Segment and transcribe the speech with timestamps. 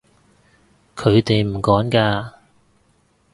[0.95, 2.33] 佢哋唔趕㗎